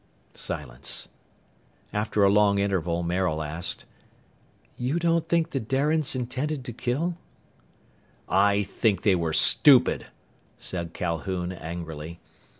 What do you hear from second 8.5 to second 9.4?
think they were